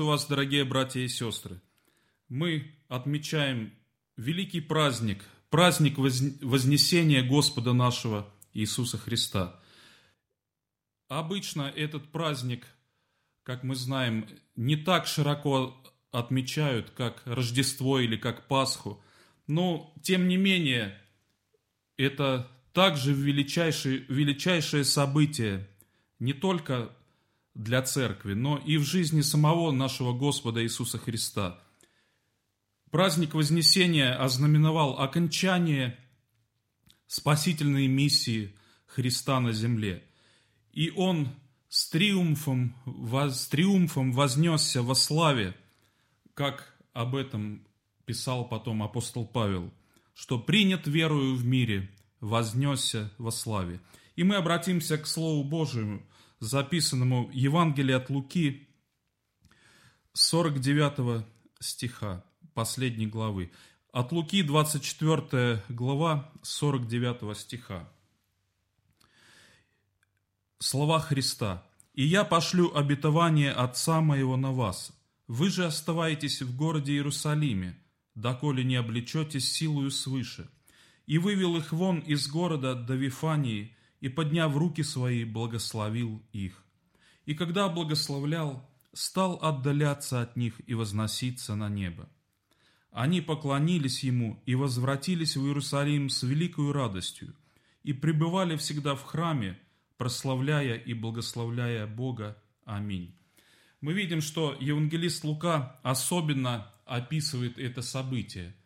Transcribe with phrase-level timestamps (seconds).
[0.00, 1.60] Приветствую вас, дорогие братья и сестры.
[2.30, 3.74] Мы отмечаем
[4.16, 9.60] великий праздник, праздник Вознесения Господа нашего Иисуса Христа.
[11.08, 12.66] Обычно этот праздник,
[13.42, 14.26] как мы знаем,
[14.56, 15.76] не так широко
[16.12, 19.04] отмечают, как Рождество или как Пасху,
[19.46, 20.98] но тем не менее
[21.98, 25.68] это также величайшее, величайшее событие
[26.18, 26.90] не только
[27.54, 31.60] для церкви, но и в жизни самого нашего Господа Иисуса Христа.
[32.90, 35.98] Праздник Вознесения ознаменовал окончание
[37.06, 38.54] спасительной миссии
[38.86, 40.04] Христа на земле.
[40.72, 41.28] И Он
[41.68, 45.56] с триумфом, с триумфом вознесся во славе,
[46.34, 47.66] как об этом
[48.04, 49.72] писал потом апостол Павел,
[50.14, 51.88] что принят верою в мире,
[52.20, 53.80] вознесся во славе.
[54.16, 56.02] И мы обратимся к Слову Божьему,
[56.40, 58.68] записанному Евангелие от Луки,
[60.14, 61.24] 49
[61.60, 63.52] стиха, последней главы.
[63.92, 67.88] От Луки, 24 глава, 49 стиха.
[70.58, 71.66] Слова Христа.
[71.94, 74.92] «И я пошлю обетование Отца моего на вас.
[75.26, 77.76] Вы же оставайтесь в городе Иерусалиме,
[78.14, 80.48] доколе не облечетесь силою свыше».
[81.06, 86.64] И вывел их вон из города до Вифании, и, подняв руки свои, благословил их.
[87.26, 92.08] И когда благословлял, стал отдаляться от них и возноситься на небо.
[92.90, 97.36] Они поклонились ему и возвратились в Иерусалим с великою радостью
[97.84, 99.58] и пребывали всегда в храме,
[99.96, 102.42] прославляя и благословляя Бога.
[102.64, 103.16] Аминь.
[103.80, 108.56] Мы видим, что евангелист Лука особенно описывает это событие.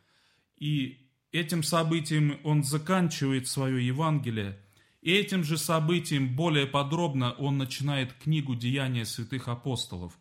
[0.57, 4.59] И этим событием он заканчивает свое Евангелие–
[5.11, 10.19] этим же событием более подробно он начинает книгу «Деяния святых апостолов»,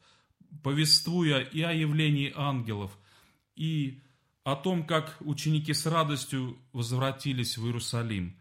[0.62, 2.92] повествуя и о явлении ангелов,
[3.56, 4.02] и
[4.44, 8.38] о том, как ученики с радостью возвратились в Иерусалим.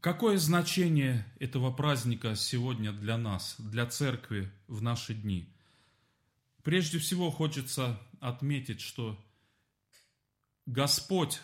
[0.00, 5.48] Какое значение этого праздника сегодня для нас, для церкви в наши дни?
[6.62, 9.18] Прежде всего хочется отметить, что
[10.66, 11.40] Господь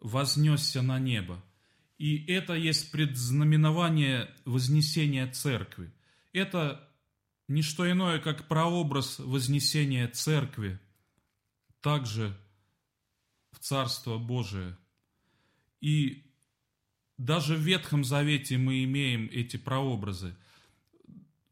[0.00, 1.40] вознесся на небо–
[1.98, 5.90] и это есть предзнаменование вознесения церкви.
[6.32, 6.86] Это
[7.48, 10.78] не что иное, как прообраз вознесения церкви,
[11.80, 12.36] также
[13.52, 14.76] в Царство Божие.
[15.80, 16.24] И
[17.16, 20.36] даже в Ветхом Завете мы имеем эти прообразы.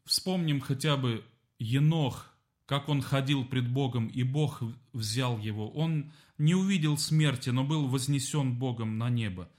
[0.03, 1.23] Вспомним хотя бы
[1.57, 2.31] Енох,
[2.67, 4.61] как он ходил пред Богом, и Бог
[4.93, 5.71] взял его.
[5.71, 9.49] Он не увидел смерти, но был вознесен Богом на небо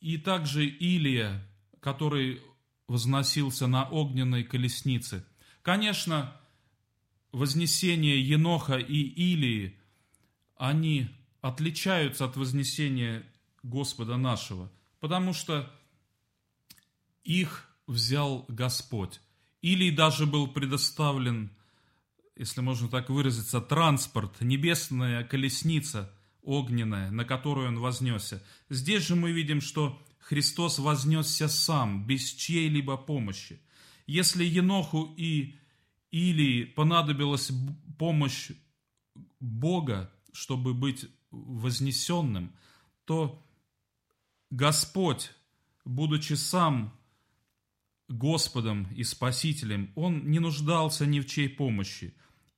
[0.00, 1.46] и также Илия,
[1.80, 2.40] который
[2.86, 5.24] возносился на огненной колеснице.
[5.62, 6.34] Конечно,
[7.32, 9.78] вознесение Еноха и Илии,
[10.56, 11.08] они
[11.40, 13.24] отличаются от вознесения
[13.62, 14.70] Господа нашего,
[15.00, 15.70] потому что
[17.24, 19.20] их взял Господь.
[19.60, 21.50] Илий даже был предоставлен,
[22.36, 26.12] если можно так выразиться, транспорт, небесная колесница–
[26.48, 28.42] огненная, на которую он вознесся.
[28.70, 33.60] Здесь же мы видим, что Христос вознесся сам, без чьей-либо помощи.
[34.06, 35.56] Если Еноху и
[36.10, 37.52] Илии понадобилась
[37.98, 38.50] помощь
[39.40, 42.54] Бога, чтобы быть вознесенным,
[43.04, 43.44] то
[44.50, 45.32] Господь,
[45.84, 46.98] будучи сам
[48.08, 52.14] Господом и Спасителем, Он не нуждался ни в чьей помощи.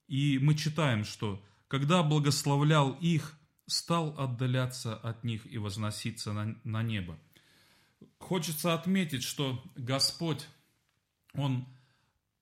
[0.06, 3.39] И мы читаем, что когда благословлял их,
[3.70, 7.19] стал отдаляться от них и возноситься на, на небо.
[8.19, 10.47] Хочется отметить, что Господь,
[11.34, 11.66] Он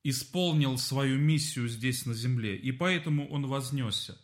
[0.03, 4.19] исполнил свою миссию здесь на земле, и поэтому Он вознесся.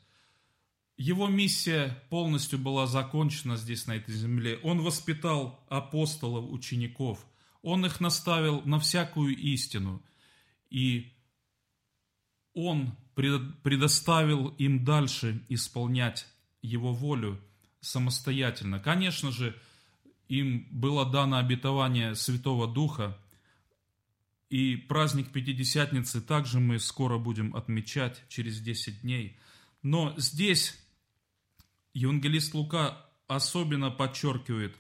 [0.96, 4.58] Его миссия полностью была закончена здесь, на этой земле.
[4.62, 7.26] Он воспитал апостолов, учеников.
[7.62, 10.02] Он их наставил на всякую истину.
[10.70, 11.12] И
[12.52, 16.28] Он предоставил им дальше исполнять
[16.64, 17.40] его волю
[17.80, 18.80] самостоятельно.
[18.80, 19.56] Конечно же,
[20.28, 23.16] им было дано обетование Святого Духа,
[24.48, 29.38] и праздник Пятидесятницы также мы скоро будем отмечать через 10 дней.
[29.82, 30.78] Но здесь
[31.92, 34.74] евангелист Лука особенно подчеркивает,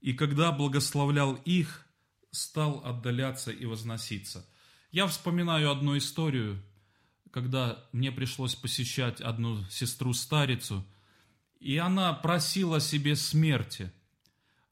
[0.00, 1.86] и когда благословлял их,
[2.30, 4.46] стал отдаляться и возноситься.
[4.92, 6.62] Я вспоминаю одну историю,
[7.32, 10.86] когда мне пришлось посещать одну сестру-старицу–
[11.64, 13.90] и она просила себе смерти.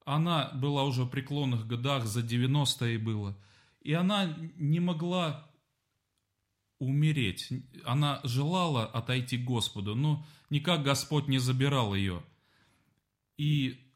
[0.05, 3.35] Она была уже в преклонных годах, за 90 ей было.
[3.81, 5.51] И она не могла
[6.79, 7.49] умереть.
[7.87, 12.23] Она желала отойти к Господу, но никак Господь не забирал ее.
[13.39, 13.91] И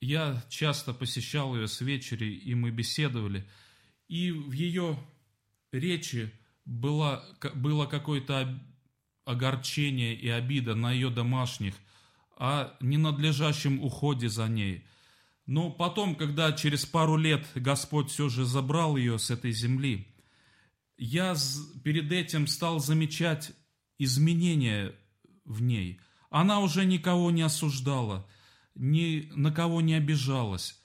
[0.00, 3.48] я часто посещал ее с вечери, и мы беседовали.
[4.08, 4.98] И в ее
[5.70, 6.32] речи
[6.64, 8.60] было, было какое-то
[9.28, 11.74] огорчение и обида на ее домашних,
[12.38, 14.84] о ненадлежащем уходе за ней.
[15.44, 20.06] Но потом, когда через пару лет Господь все же забрал ее с этой земли,
[20.96, 21.34] я
[21.84, 23.52] перед этим стал замечать
[23.98, 24.94] изменения
[25.44, 26.00] в ней.
[26.30, 28.26] Она уже никого не осуждала,
[28.74, 30.80] ни на кого не обижалась.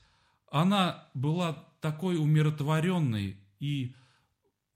[0.51, 3.95] Она была такой умиротворенной, и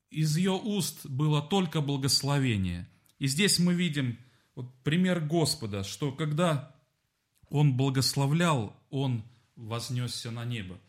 [0.09, 2.87] из ее уст было только благословение.
[3.19, 4.17] И здесь мы видим
[4.55, 6.75] вот пример Господа, что когда
[7.49, 9.23] Он благословлял, Он
[9.55, 10.79] вознесся на небо.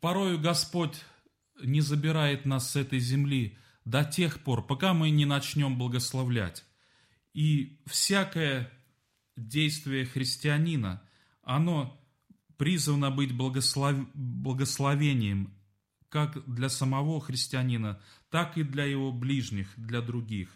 [0.00, 0.96] Порою Господь
[1.62, 6.64] не забирает нас с этой земли до тех пор, пока мы не начнем благословлять.
[7.34, 8.70] И всякое
[9.36, 11.02] действие христианина,
[11.42, 11.98] оно
[12.56, 13.96] призвано быть благослов...
[14.14, 15.54] благословением
[16.08, 20.50] как для самого христианина, так и для его ближних, для других.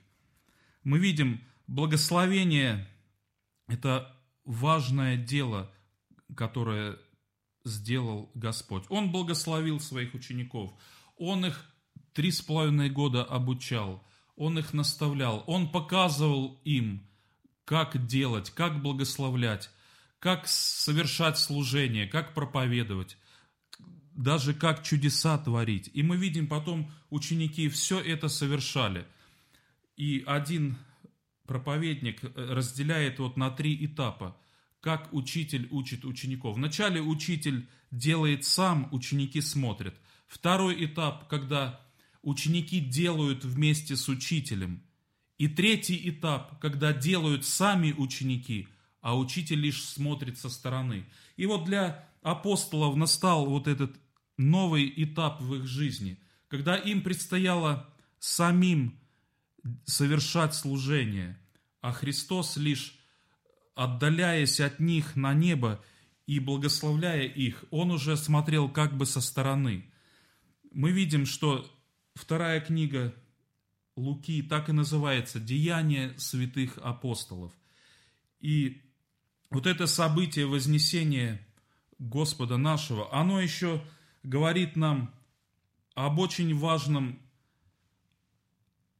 [0.86, 2.86] Мы видим, благословение–
[3.66, 5.68] это важное дело,
[6.36, 6.96] которое
[7.64, 8.84] сделал Господь.
[8.88, 10.72] Он благословил своих учеников.
[11.16, 11.68] Он их
[12.12, 14.06] три с половиной года обучал.
[14.36, 15.42] Он их наставлял.
[15.48, 17.04] Он показывал им,
[17.64, 19.70] как делать, как благословлять,
[20.20, 23.18] как совершать служение, как проповедовать,
[24.12, 25.90] даже как чудеса творить.
[25.94, 29.04] И мы видим потом, ученики все это совершали.
[29.96, 30.76] И один
[31.46, 34.36] проповедник разделяет вот на три этапа,
[34.80, 36.56] как учитель учит учеников.
[36.56, 39.94] Вначале учитель делает сам, ученики смотрят.
[40.26, 41.80] Второй этап, когда
[42.22, 44.82] ученики делают вместе с учителем.
[45.38, 48.68] И третий этап, когда делают сами ученики,
[49.00, 51.06] а учитель лишь смотрит со стороны.
[51.36, 53.96] И вот для апостолов настал вот этот
[54.36, 58.98] новый этап в их жизни, когда им предстояло самим
[59.84, 61.38] совершать служение,
[61.80, 62.98] а Христос лишь
[63.74, 65.84] отдаляясь от них на небо
[66.26, 69.90] и благословляя их, Он уже смотрел как бы со стороны.
[70.72, 71.70] Мы видим, что
[72.14, 73.14] вторая книга
[73.96, 77.52] Луки так и называется «Деяния святых апостолов».
[78.40, 78.82] И
[79.50, 81.46] вот это событие Вознесения
[81.98, 83.82] Господа нашего, оно еще
[84.22, 85.14] говорит нам
[85.94, 87.18] об очень важном,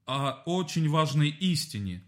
[0.07, 2.03] о очень важной истине,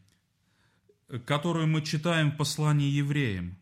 [1.26, 3.58] которую мы читаем в послании евреям.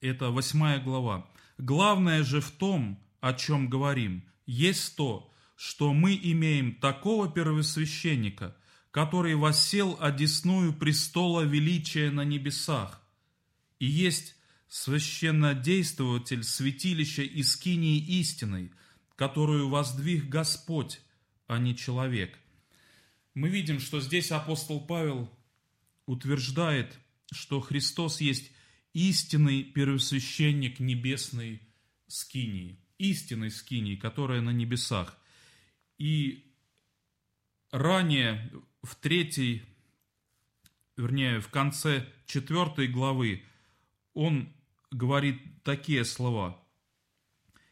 [0.00, 1.28] Это восьмая глава.
[1.58, 8.56] Главное же в том, о чем говорим, есть то, что мы имеем такого первосвященника,
[8.90, 13.02] который воссел одесную престола величия на небесах,
[13.78, 14.36] и есть
[14.68, 18.72] священнодействователь святилища Искинии истиной,
[19.16, 21.00] которую воздвиг Господь,
[21.46, 22.38] а не человек.
[23.34, 25.28] Мы видим, что здесь апостол Павел
[26.06, 26.96] утверждает,
[27.32, 28.52] что Христос есть
[28.92, 31.60] истинный первосвященник небесной
[32.06, 35.18] скинии, истинной скинии, которая на небесах.
[35.98, 36.54] И
[37.72, 38.52] ранее
[38.82, 39.62] в третьей,
[40.96, 43.42] вернее, в конце четвертой главы
[44.12, 44.52] он
[44.92, 46.62] говорит такие слова.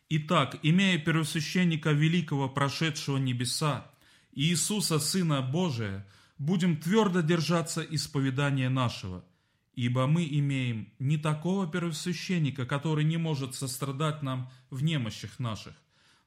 [0.09, 3.92] «Итак, имея первосвященника великого, прошедшего небеса,
[4.33, 6.07] Иисуса, Сына Божия,
[6.39, 9.25] будем твердо держаться исповедания нашего,
[9.75, 15.75] ибо мы имеем не такого первосвященника, который не может сострадать нам в немощах наших,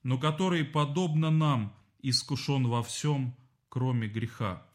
[0.04, 3.36] но который, подобно нам, искушен во всем,
[3.70, 4.66] кроме греха.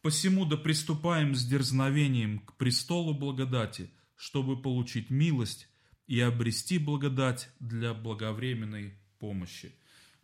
[0.00, 5.68] Посему да приступаем с дерзновением к престолу благодати, чтобы получить милость
[6.06, 9.74] и обрести благодать для благовременной помощи.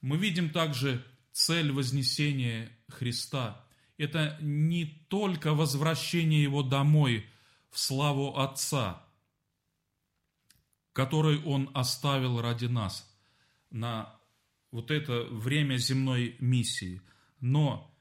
[0.01, 3.65] Мы видим также цель вознесения Христа–
[3.99, 7.27] это не только возвращение его домой
[7.71, 9.05] в славу Отца,
[10.93, 13.09] который он оставил ради нас
[13.71, 14.15] на
[14.71, 17.01] вот это время земной миссии.
[17.41, 17.95] Но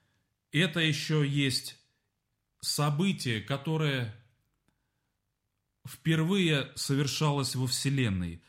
[0.52, 1.78] это еще есть
[2.62, 4.16] событие, которое
[5.88, 8.42] впервые совершалось во Вселенной.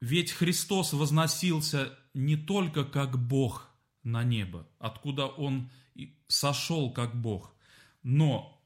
[0.00, 3.70] Ведь Христос возносился не только как Бог
[4.02, 5.70] на небо, откуда Он
[6.26, 7.54] сошел как Бог,
[8.02, 8.60] но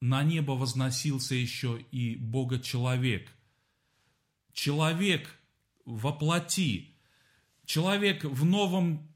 [0.00, 3.30] на небо возносился еще и Бога-человек.
[4.52, 5.28] Человек
[5.84, 6.94] во плоти,
[7.64, 9.08] человек в новом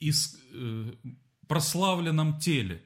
[0.00, 0.94] э,
[1.46, 2.84] прославленном теле,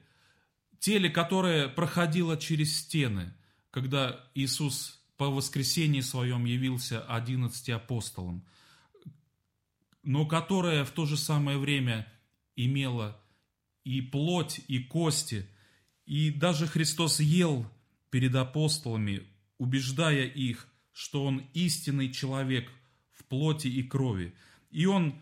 [0.79, 3.33] теле, которое проходило через стены,
[3.71, 8.45] когда Иисус по воскресении своем явился одиннадцати апостолам,
[10.03, 12.11] но которое в то же самое время
[12.55, 13.19] имело
[13.83, 15.47] и плоть, и кости,
[16.05, 17.65] и даже Христос ел
[18.09, 19.27] перед апостолами,
[19.57, 22.71] убеждая их, что Он истинный человек
[23.11, 24.33] в плоти и крови.
[24.71, 25.21] И Он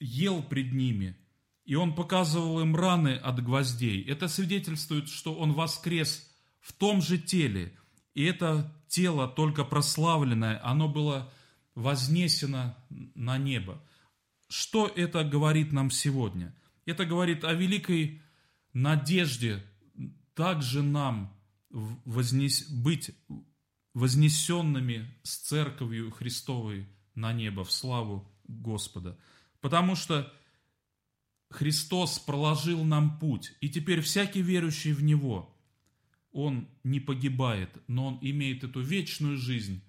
[0.00, 1.16] ел пред ними,
[1.64, 4.02] и Он показывал им раны от гвоздей.
[4.02, 6.30] Это свидетельствует, что Он воскрес
[6.60, 7.76] в том же теле,
[8.14, 11.32] и это тело, только прославленное, оно было
[11.76, 12.74] вознесено
[13.14, 13.80] на небо.
[14.48, 16.52] Что это говорит нам сегодня?
[16.86, 18.22] Это говорит о великой
[18.72, 19.62] надежде
[20.34, 21.32] также нам
[21.70, 23.10] вознес, быть
[23.94, 29.18] вознесенными с Церковью Христовой на небо в славу Господа.
[29.60, 30.32] Потому что
[31.50, 35.54] Христос проложил нам путь, и теперь всякий верующий в Него,
[36.32, 39.82] он не погибает, но он имеет эту вечную жизнь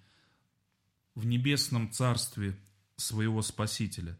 [1.18, 2.56] в небесном царстве
[2.96, 4.20] своего Спасителя.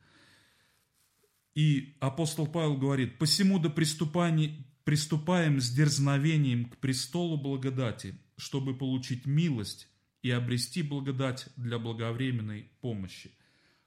[1.54, 9.28] И апостол Павел говорит, «Посему до приступания, приступаем с дерзновением к престолу благодати, чтобы получить
[9.28, 9.88] милость
[10.24, 13.32] и обрести благодать для благовременной помощи».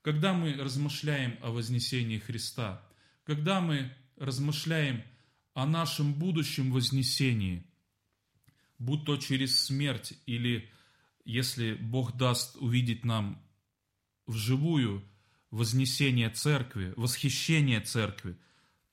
[0.02, 2.80] Когда мы размышляем о вознесении Христа,
[3.24, 5.02] когда мы размышляем
[5.54, 7.66] о нашем будущем вознесении,
[8.78, 10.70] будь то через смерть или
[11.24, 13.42] если Бог даст увидеть нам
[14.26, 15.04] вживую
[15.50, 18.38] вознесение церкви, восхищение церкви,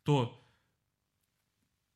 [0.04, 0.44] то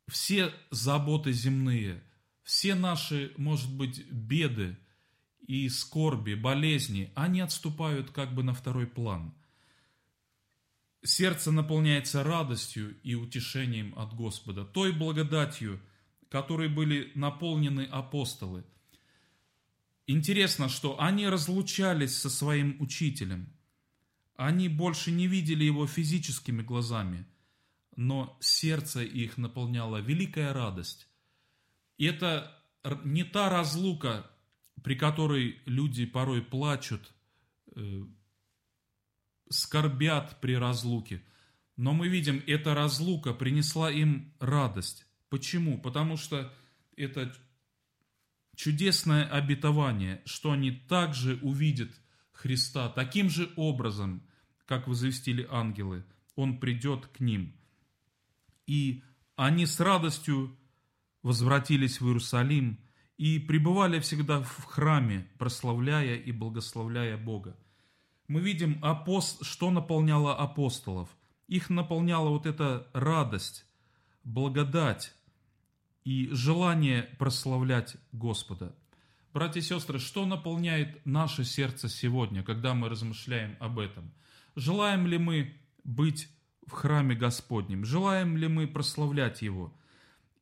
[0.07, 2.03] все заботы земные,
[2.43, 4.77] все наши, может быть, беды
[5.47, 9.33] и скорби, болезни, они отступают как бы на второй план.
[11.03, 15.81] Сердце наполняется радостью и утешением от Господа, той благодатью,
[16.29, 18.63] которой были наполнены апостолы–
[20.07, 23.53] Интересно, что они разлучались со своим учителем.
[24.35, 27.27] Они больше не видели его физическими глазами,
[27.95, 31.07] но сердце их наполняла великая радость.
[31.97, 32.57] И это
[33.03, 34.29] не та разлука,
[34.83, 37.13] при которой люди порой плачут,
[37.75, 38.01] э,
[39.49, 41.23] скорбят при разлуке.
[41.77, 45.05] Но мы видим, эта разлука принесла им радость.
[45.29, 45.79] Почему?
[45.79, 46.53] Потому что
[46.95, 47.33] это
[48.61, 51.89] чудесное обетование, что они также увидят
[52.31, 54.21] Христа таким же образом,
[54.67, 56.05] как возвестили ангелы.
[56.35, 57.55] Он придет к ним.
[58.67, 59.01] И
[59.35, 60.55] они с радостью
[61.23, 62.79] возвратились в Иерусалим
[63.17, 67.57] и пребывали всегда в храме, прославляя и благословляя Бога.
[68.27, 68.79] Мы видим,
[69.41, 71.09] что наполняло апостолов.
[71.47, 73.65] Их наполняла вот эта радость,
[74.23, 75.15] благодать,
[76.03, 78.75] и желание прославлять Господа.
[79.33, 84.11] Братья и сестры, что наполняет наше сердце сегодня, когда мы размышляем об этом?
[84.55, 86.29] Желаем ли мы быть
[86.65, 87.85] в храме Господнем?
[87.85, 89.73] Желаем ли мы прославлять Его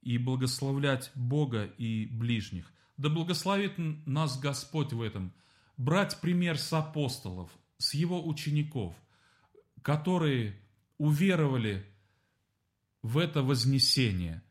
[0.02, 2.72] и благословлять Бога и ближних?
[2.98, 3.74] Да благословит
[4.08, 5.34] нас Господь в этом.
[5.78, 8.96] Брать пример с апостолов, с Его учеников,
[9.82, 10.60] которые
[10.98, 11.86] уверовали
[13.04, 14.42] в это вознесение–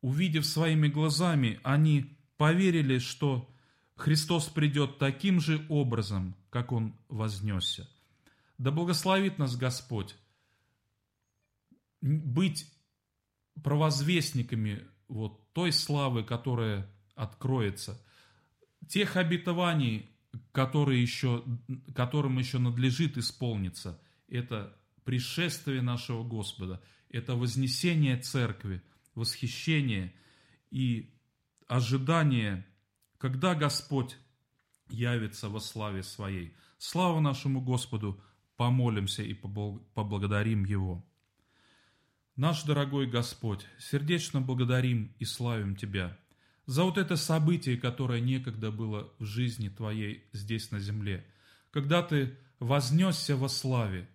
[0.00, 3.50] увидев своими глазами, они поверили, что
[3.96, 7.88] Христос придет таким же образом, как Он вознесся.
[8.58, 10.16] Да благословит нас Господь
[12.00, 12.72] быть
[13.62, 18.00] провозвестниками вот той славы, которая откроется,
[18.88, 20.10] тех обетований,
[20.52, 21.44] которые еще,
[21.94, 28.80] которым еще надлежит исполниться, это пришествие нашего Господа, это вознесение Церкви–
[29.18, 30.14] восхищение
[30.70, 31.14] и
[31.66, 32.66] ожидание,
[33.18, 34.16] когда Господь
[34.88, 36.54] явится во славе Своей.
[36.78, 38.20] Слава нашему Господу,
[38.56, 41.04] помолимся и поблагодарим Его.
[42.36, 46.16] Наш дорогой Господь, сердечно благодарим и славим Тебя
[46.68, 51.26] за вот это событие, которое некогда было в жизни Твоей здесь на земле,
[51.70, 54.06] когда Ты вознесся во славе.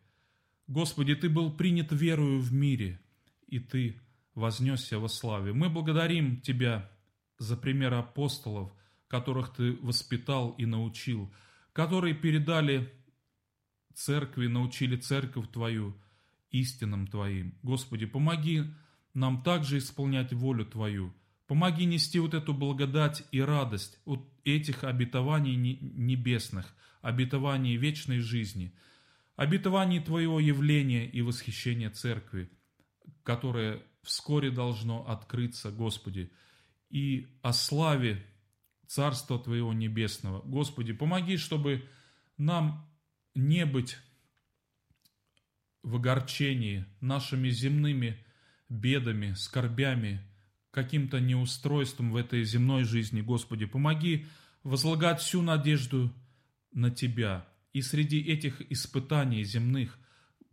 [0.68, 3.02] Господи, Ты был принят верою в мире,
[3.48, 4.00] и Ты
[4.36, 5.54] вознесся во славе.
[5.54, 6.90] Мы благодарим Тебя
[7.38, 8.72] за пример апостолов,
[9.08, 11.34] которых Ты воспитал и научил,
[11.74, 12.92] которые передали
[13.94, 15.96] церкви, научили церковь Твою
[16.50, 17.58] истинам Твоим.
[17.64, 18.64] Господи, помоги
[19.14, 21.14] нам также исполнять волю Твою.
[21.48, 28.74] Помоги нести вот эту благодать и радость от этих обетований небесных, обетований вечной жизни.
[29.36, 32.50] обетований Твоего явления и восхищения Церкви,
[33.24, 36.32] которое вскоре должно открыться, Господи,
[36.90, 38.24] и о славе
[38.88, 40.42] Царства Твоего Небесного.
[40.42, 41.88] Господи, помоги, чтобы
[42.38, 42.88] нам
[43.34, 43.98] не быть
[45.82, 48.24] в огорчении нашими земными
[48.70, 50.22] бедами, скорбями,
[50.72, 53.22] каким-то неустройством в этой земной жизни.
[53.22, 54.26] Господи, помоги
[54.64, 56.14] возлагать всю надежду
[56.72, 57.48] на Тебя.
[57.74, 59.98] И среди этих испытаний земных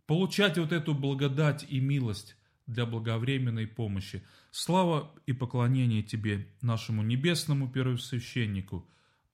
[0.05, 2.35] получать вот эту благодать и милость
[2.71, 4.23] для благовременной помощи.
[4.51, 8.87] Слава и поклонение Тебе, нашему небесному первосвященнику,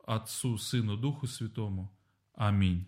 [0.06, 1.92] Отцу, Сыну, Духу Святому.
[2.34, 2.88] Аминь.